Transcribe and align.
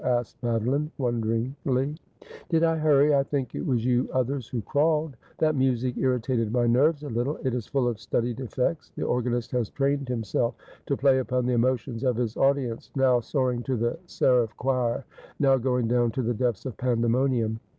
asked 0.03 0.41
Madeline 0.41 0.89
wonder 0.97 1.29
ingly.' 1.29 1.95
Did 2.49 2.63
I 2.63 2.75
hurry? 2.75 3.13
I 3.13 3.21
think 3.21 3.53
it 3.53 3.63
was 3.63 3.85
you 3.85 4.09
others 4.11 4.47
who 4.47 4.63
crawled. 4.63 5.15
That 5.37 5.53
music 5.53 5.95
irritated 5.95 6.51
my 6.51 6.65
nerves 6.65 7.03
a 7.03 7.09
little. 7.09 7.35
It 7.43 7.53
is 7.53 7.67
full 7.67 7.87
of 7.87 7.99
studied 7.99 8.39
effects; 8.39 8.91
the 8.95 9.03
organist 9.03 9.51
has 9.51 9.69
trained 9.69 10.09
himself 10.09 10.55
to 10.87 10.97
play 10.97 11.19
upon 11.19 11.45
the 11.45 11.53
emo 11.53 11.75
tions 11.75 12.03
of 12.03 12.15
his 12.15 12.35
audience, 12.35 12.89
now 12.95 13.19
soaring 13.19 13.61
to 13.61 13.77
the 13.77 13.99
seraph 14.07 14.57
choir, 14.57 15.05
now 15.39 15.57
going 15.59 15.87
down 15.87 16.09
to 16.13 16.23
the 16.23 16.33
depths 16.33 16.65
of 16.65 16.75
Pandemonium. 16.77 17.59